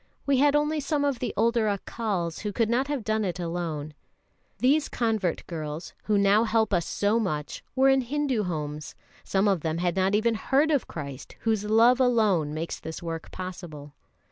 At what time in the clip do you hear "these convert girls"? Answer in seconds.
4.57-5.93